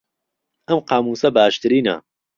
ئەم 0.67 0.79
قامووسە 0.89 1.27
باشترینە. 1.37 1.95